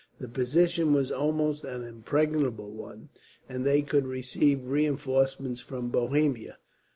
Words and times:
The 0.19 0.27
position 0.27 0.93
was 0.93 1.11
almost 1.11 1.63
an 1.63 1.83
impregnable 1.83 2.71
one, 2.71 3.09
and 3.47 3.63
they 3.63 3.83
could 3.83 4.07
receive 4.07 4.65
reinforcements 4.65 5.61
from 5.61 5.89
Bohemia. 5.89 6.57